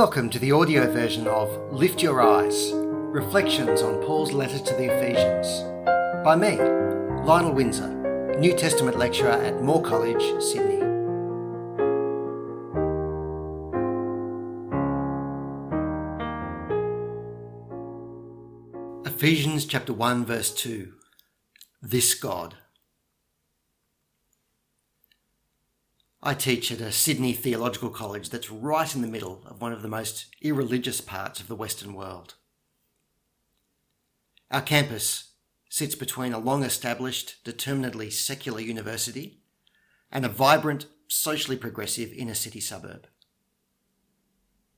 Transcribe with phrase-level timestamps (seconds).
[0.00, 4.84] Welcome to the audio version of Lift Your Eyes Reflections on Paul's Letter to the
[4.84, 5.60] Ephesians
[6.24, 6.56] by me,
[7.22, 10.80] Lionel Windsor, New Testament lecturer at Moore College, Sydney.
[19.04, 20.94] Ephesians chapter 1 verse 2
[21.82, 22.54] This God
[26.22, 29.80] I teach at a Sydney theological college that's right in the middle of one of
[29.80, 32.34] the most irreligious parts of the Western world.
[34.50, 35.32] Our campus
[35.70, 39.40] sits between a long established, determinedly secular university
[40.12, 43.06] and a vibrant, socially progressive inner city suburb.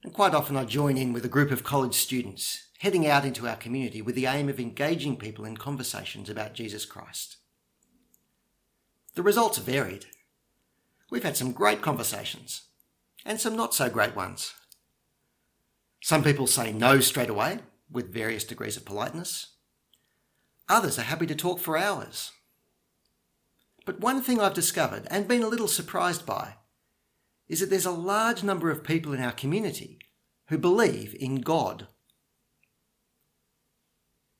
[0.04, 3.48] And quite often I join in with a group of college students heading out into
[3.48, 7.38] our community with the aim of engaging people in conversations about Jesus Christ.
[9.14, 10.06] The results are varied.
[11.12, 12.62] We've had some great conversations
[13.26, 14.54] and some not so great ones.
[16.00, 17.58] Some people say no straight away
[17.90, 19.48] with various degrees of politeness.
[20.70, 22.32] Others are happy to talk for hours.
[23.84, 26.54] But one thing I've discovered and been a little surprised by
[27.46, 29.98] is that there's a large number of people in our community
[30.46, 31.88] who believe in God.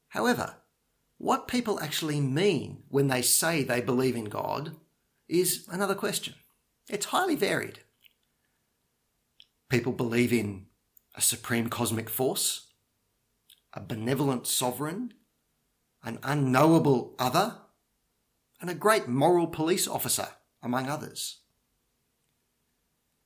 [0.09, 0.55] However,
[1.19, 4.77] what people actually mean when they say they believe in God
[5.28, 6.33] is another question.
[6.93, 7.79] It's highly varied.
[9.71, 10.67] People believe in
[11.15, 12.67] a supreme cosmic force,
[13.73, 15.15] a benevolent sovereign,
[16.05, 17.57] an unknowable other,
[18.61, 20.29] and a great moral police officer,
[20.62, 21.39] among others.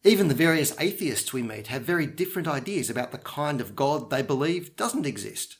[0.05, 4.11] Even the various atheists we meet have very different ideas about the kind of God
[4.11, 5.56] they believe doesn't exist.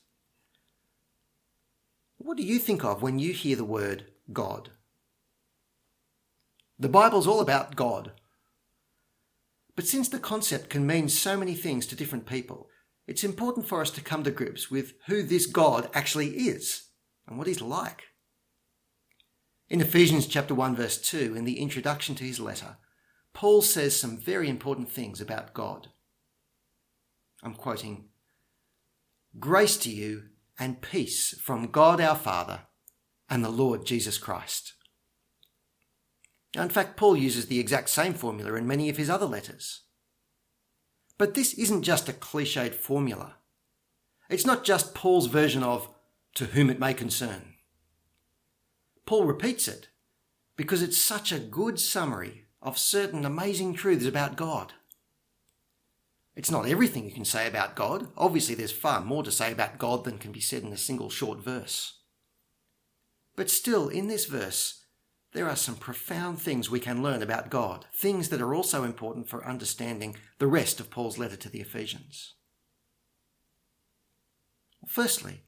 [2.19, 4.71] What do you think of when you hear the word God?
[6.79, 8.13] The Bible's all about God.
[9.75, 12.69] But since the concept can mean so many things to different people,
[13.07, 16.89] it's important for us to come to grips with who this God actually is
[17.27, 18.05] and what he's like.
[19.69, 22.77] In Ephesians chapter 1 verse 2 in the introduction to his letter,
[23.33, 25.89] Paul says some very important things about God.
[27.43, 28.09] I'm quoting,
[29.39, 30.25] Grace to you
[30.59, 32.63] and peace from God our Father
[33.29, 34.73] and the Lord Jesus Christ.
[36.57, 39.83] Now, in fact, Paul uses the exact same formula in many of his other letters.
[41.19, 43.37] But this isn't just a cliched formula.
[44.31, 45.91] It's not just Paul's version of
[46.35, 47.55] to whom it may concern.
[49.05, 49.89] Paul repeats it
[50.57, 54.73] because it's such a good summary of certain amazing truths about God.
[56.35, 58.09] It's not everything you can say about God.
[58.17, 61.11] Obviously, there's far more to say about God than can be said in a single
[61.11, 62.01] short verse.
[63.37, 64.86] But still, in this verse,
[65.33, 69.29] there are some profound things we can learn about God, things that are also important
[69.29, 72.35] for understanding the rest of Paul's letter to the Ephesians.
[74.87, 75.43] Firstly,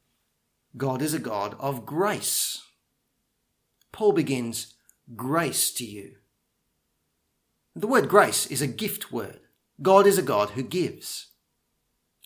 [0.77, 2.63] God is a God of grace.
[3.93, 4.75] Paul begins,
[5.17, 6.17] grace to you.
[7.75, 9.41] The word grace is a gift word.
[9.81, 11.29] God is a God who gives.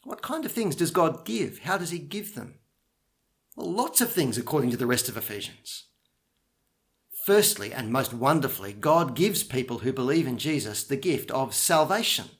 [0.04, 1.60] What kind of things does God give?
[1.60, 2.58] How does he give them?
[3.56, 5.84] Well, lots of things according to the rest of Ephesians.
[7.24, 12.30] Firstly, and most wonderfully, God gives people who believe in Jesus the gift of salvation.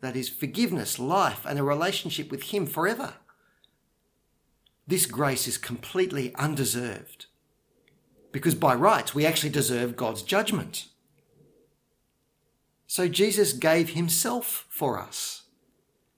[0.00, 3.14] That is, forgiveness, life, and a relationship with Him forever.
[4.86, 7.26] This grace is completely undeserved.
[8.32, 10.86] Because by rights, we actually deserve God's judgment.
[12.86, 15.42] So Jesus gave Himself for us.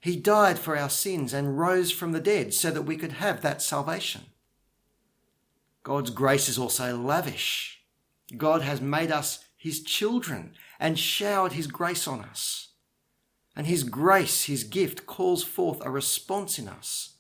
[0.01, 3.43] He died for our sins and rose from the dead so that we could have
[3.43, 4.27] that salvation.
[5.83, 7.81] God's grace is also lavish
[8.37, 12.69] God has made us his children and showered his grace on us.
[13.57, 17.17] And his grace, his gift, calls forth a response in us.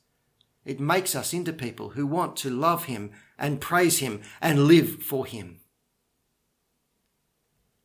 [0.64, 5.02] It makes us into people who want to love him and praise him and live
[5.02, 5.60] for him.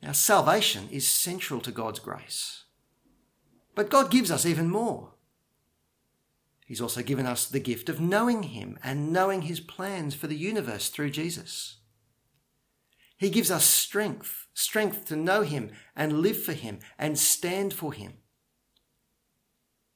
[0.02, 2.64] Now, salvation is central to God's grace.
[3.76, 5.14] But God gives us even more.
[6.66, 10.38] He's also given us the gift of knowing him and knowing his plans for the
[10.38, 11.79] universe through Jesus.
[13.20, 17.92] He gives us strength, strength to know Him and live for Him and stand for
[17.92, 18.14] Him.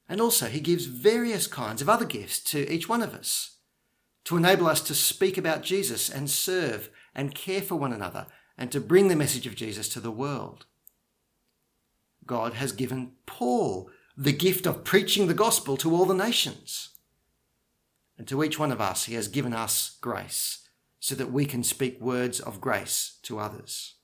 [0.06, 3.56] And also, He gives various kinds of other gifts to each one of us
[4.24, 8.26] to enable us to speak about Jesus and serve and care for one another
[8.58, 10.66] and to bring the message of Jesus to the world.
[12.26, 16.90] God has given Paul the gift of preaching the gospel to all the nations.
[18.18, 20.63] And to each one of us, He has given us grace
[21.04, 23.96] so that we can speak words of grace to others.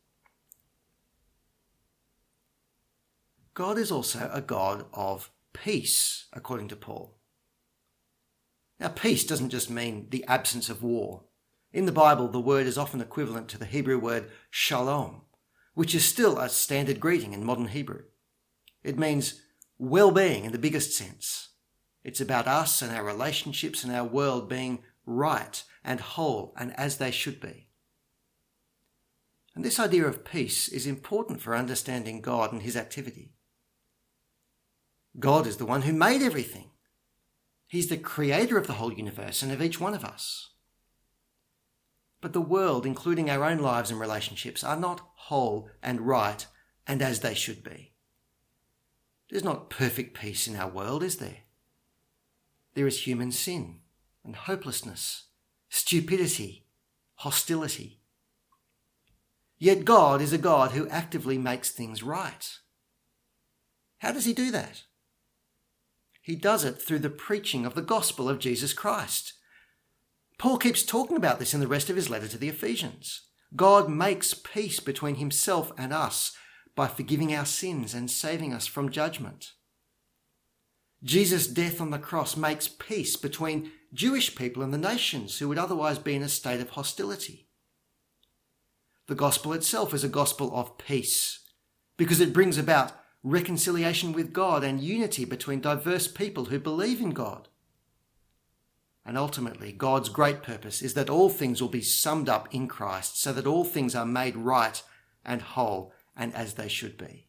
[3.54, 7.16] God is also a God of peace, according to Paul.
[8.78, 11.22] Now, peace doesn't just mean the absence of war.
[11.72, 15.22] In the Bible, the word is often equivalent to the Hebrew word shalom,
[15.72, 18.02] which is still a standard greeting in modern Hebrew.
[18.84, 19.40] It means
[19.78, 21.48] well being in the biggest sense.
[22.04, 24.80] It's about us and our relationships and our world being
[25.10, 27.68] right and whole and as they should be.
[29.54, 33.34] And this idea of peace is important for understanding God and his activity.
[35.18, 36.70] God is the one who made everything.
[37.66, 40.50] He's the creator of the whole universe and of each one of us.
[42.20, 46.46] But the world, including our own lives and relationships, are not whole and right
[46.86, 47.92] and as they should be.
[49.30, 51.38] There's not perfect peace in our world, is there?
[52.74, 53.79] There is human sin
[54.24, 55.24] and hopelessness,
[55.68, 56.66] stupidity,
[57.16, 58.00] hostility.
[59.58, 62.58] Yet God is a God who actively makes things right.
[63.98, 64.84] How does he do that?
[66.22, 69.34] He does it through the preaching of the gospel of Jesus Christ.
[70.38, 73.22] Paul keeps talking about this in the rest of his letter to the Ephesians.
[73.54, 76.36] God makes peace between himself and us
[76.74, 79.52] by forgiving our sins and saving us from judgment.
[81.02, 85.58] Jesus' death on the cross makes peace between Jewish people and the nations who would
[85.58, 87.48] otherwise be in a state of hostility.
[89.06, 91.40] The gospel itself is a gospel of peace
[91.96, 92.92] because it brings about
[93.22, 97.48] reconciliation with God and unity between diverse people who believe in God.
[99.04, 103.20] And ultimately, God's great purpose is that all things will be summed up in Christ
[103.20, 104.82] so that all things are made right
[105.24, 107.26] and whole and as they should be.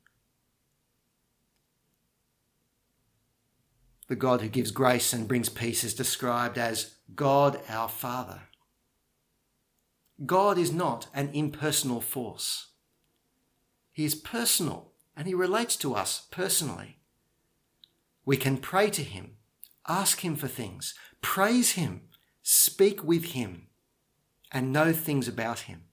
[4.11, 8.41] The God who gives grace and brings peace is described as God our Father.
[10.25, 12.71] God is not an impersonal force.
[13.89, 16.97] He is personal and he relates to us personally.
[18.25, 19.37] We can pray to him,
[19.87, 22.01] ask him for things, praise him,
[22.43, 23.67] speak with him,
[24.51, 25.83] and know things about him.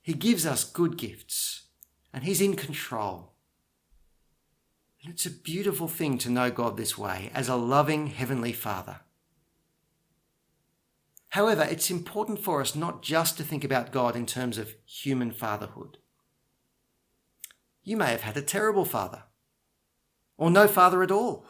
[0.00, 1.64] He gives us good gifts
[2.10, 3.35] and he's in control.
[5.02, 9.00] And it's a beautiful thing to know God this way as a loving Heavenly Father.
[11.30, 15.32] However, it's important for us not just to think about God in terms of human
[15.32, 15.98] fatherhood.
[17.82, 19.24] You may have had a terrible father,
[20.38, 21.46] or no father at all.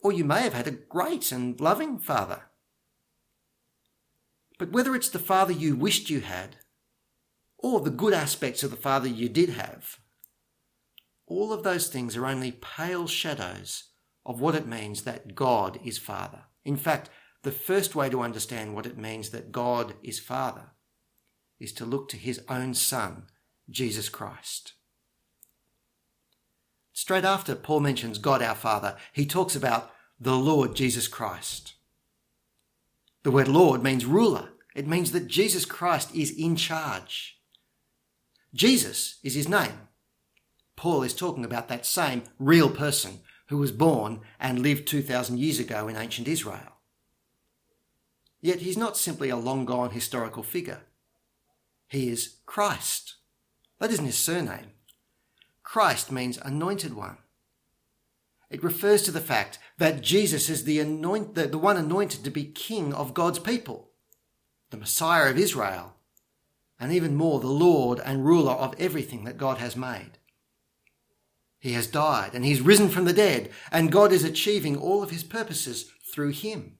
[0.00, 2.44] Or you may have had a great and loving father.
[4.58, 6.56] But whether it's the father you wished you had,
[7.58, 9.98] or the good aspects of the father you did have,
[11.28, 13.84] all of those things are only pale shadows
[14.24, 16.44] of what it means that God is Father.
[16.64, 17.10] In fact,
[17.42, 20.72] the first way to understand what it means that God is Father
[21.60, 23.24] is to look to his own Son,
[23.70, 24.74] Jesus Christ.
[26.92, 31.74] Straight after Paul mentions God our Father, he talks about the Lord Jesus Christ.
[33.22, 34.50] The word Lord means ruler.
[34.74, 37.38] It means that Jesus Christ is in charge.
[38.54, 39.87] Jesus is his name.
[40.78, 45.58] Paul is talking about that same real person who was born and lived 2,000 years
[45.58, 46.76] ago in ancient Israel.
[48.40, 50.82] Yet he's not simply a long gone historical figure.
[51.88, 53.16] He is Christ.
[53.80, 54.70] That isn't his surname.
[55.64, 57.18] Christ means anointed one.
[58.48, 62.30] It refers to the fact that Jesus is the, anoint, the, the one anointed to
[62.30, 63.90] be king of God's people,
[64.70, 65.96] the Messiah of Israel,
[66.78, 70.18] and even more, the Lord and ruler of everything that God has made.
[71.58, 75.10] He has died and he's risen from the dead, and God is achieving all of
[75.10, 76.74] his purposes through him.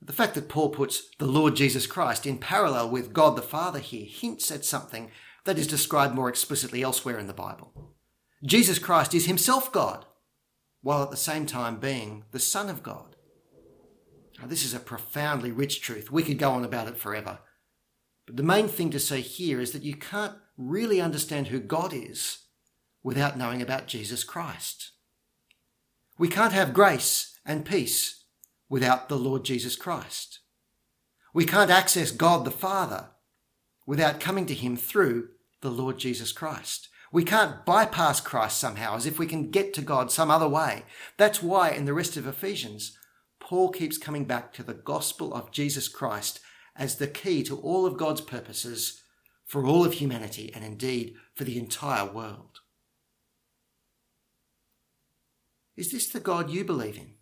[0.00, 3.78] The fact that Paul puts the Lord Jesus Christ in parallel with God the Father
[3.78, 5.10] here hints at something
[5.44, 7.94] that is described more explicitly elsewhere in the Bible.
[8.44, 10.06] Jesus Christ is himself God,
[10.82, 13.16] while at the same time being the Son of God.
[14.40, 16.12] Now, this is a profoundly rich truth.
[16.12, 17.40] We could go on about it forever.
[18.24, 21.94] But the main thing to say here is that you can't really understand who God
[21.94, 22.40] is
[23.02, 24.90] without knowing about Jesus Christ.
[26.18, 28.24] We can't have grace and peace
[28.68, 30.40] without the Lord Jesus Christ.
[31.32, 33.10] We can't access God the Father
[33.86, 35.28] without coming to Him through
[35.60, 36.88] the Lord Jesus Christ.
[37.12, 40.82] We can't bypass Christ somehow as if we can get to God some other way.
[41.16, 42.98] That's why in the rest of Ephesians,
[43.40, 46.40] Paul keeps coming back to the gospel of Jesus Christ
[46.76, 49.02] as the key to all of God's purposes
[49.48, 52.60] for all of humanity and indeed for the entire world.
[55.74, 57.14] Is this the God you believe in?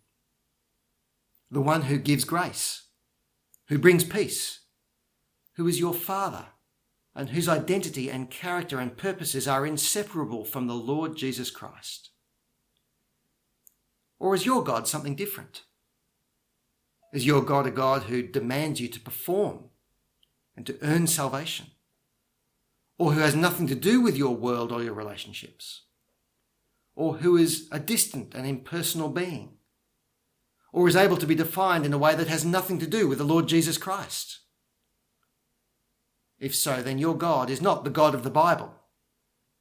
[1.49, 2.87] The one who gives grace,
[3.69, 4.59] who brings peace,
[5.55, 6.47] who is your Father,
[7.15, 12.09] and whose identity and character and purposes are inseparable from the Lord Jesus Christ?
[14.19, 15.63] Or is your God something different?
[17.13, 19.69] Is your God a God who demands you to perform
[20.57, 21.67] and to earn salvation?
[22.97, 25.83] Or who has nothing to do with your world or your relationships?
[26.95, 29.57] Or who is a distant and impersonal being?
[30.73, 33.19] Or is able to be defined in a way that has nothing to do with
[33.19, 34.39] the Lord Jesus Christ?
[36.39, 38.73] If so, then your God is not the God of the Bible.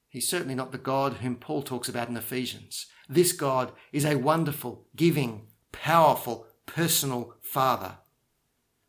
[0.09, 2.87] He's certainly not the God whom Paul talks about in Ephesians.
[3.09, 7.99] This God is a wonderful, giving, powerful, personal Father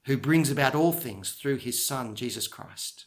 [0.05, 3.06] who brings about all things through his Son, Jesus Christ.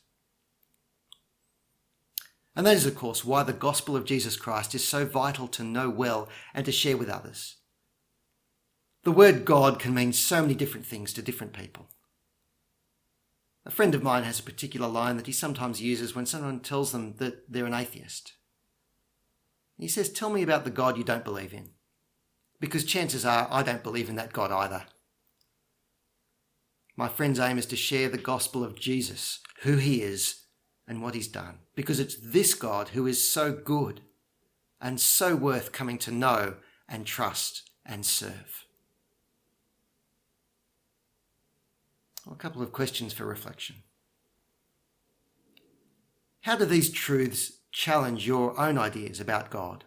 [2.57, 5.63] And that is, of course, why the gospel of Jesus Christ is so vital to
[5.63, 7.57] know well and to share with others.
[9.05, 11.89] The word God can mean so many different things to different people.
[13.65, 16.93] A friend of mine has a particular line that he sometimes uses when someone tells
[16.93, 18.33] them that they're an atheist.
[19.79, 21.71] He says, Tell me about the God you don't believe in.
[22.59, 24.85] Because chances are I don't believe in that God either.
[26.97, 30.40] My friend's aim is to share the gospel of Jesus, who he is,
[30.91, 31.61] and what he's done.
[31.77, 34.01] Because it's this God who is so good
[34.81, 36.57] and so worth coming to know
[36.89, 38.67] and trust and serve.
[42.31, 43.77] a couple of questions for reflection.
[46.43, 49.85] How do these truths challenge your own ideas about God?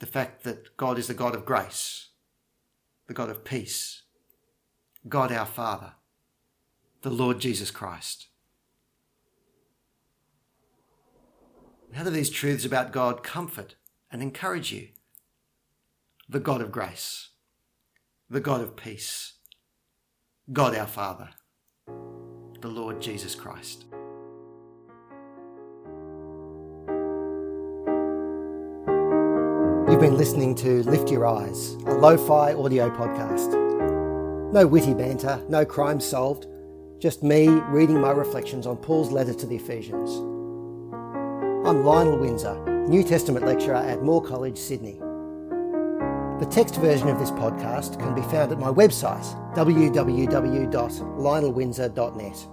[0.00, 2.08] The fact that God is the God of grace,
[3.06, 4.02] the God of peace,
[5.08, 5.92] God our Father,
[7.00, 8.26] the Lord Jesus Christ.
[11.94, 13.76] How do these truths about God comfort
[14.10, 14.88] and encourage you?
[16.28, 17.28] The God of grace,
[18.28, 19.34] the God of peace,
[20.52, 21.28] God our Father,
[21.86, 23.84] the Lord Jesus Christ.
[29.88, 33.52] You've been listening to Lift Your Eyes, a lo fi audio podcast.
[34.52, 36.48] No witty banter, no crime solved,
[36.98, 40.33] just me reading my reflections on Paul's letter to the Ephesians.
[41.64, 44.98] I'm Lionel Windsor, New Testament lecturer at Moore College, Sydney.
[46.38, 52.48] The text version of this podcast can be found at my website, www.lionelwindsor.net.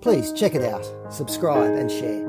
[0.00, 2.25] Please check it out, subscribe, and share.